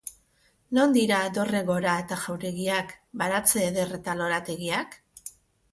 Non 0.77 0.95
dira 0.95 1.19
dorre 1.35 1.61
gora 1.67 1.93
eta 2.05 2.17
jauregiak, 2.23 2.97
baratze 3.25 3.63
eder 3.69 3.95
eta 4.01 4.19
lorategiak? 4.23 5.01